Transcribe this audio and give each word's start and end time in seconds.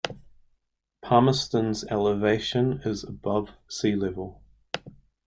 Palmerton's 1.05 1.83
elevation 1.91 2.81
is 2.83 3.03
above 3.03 3.51
sea 3.69 3.95
level. 3.95 4.41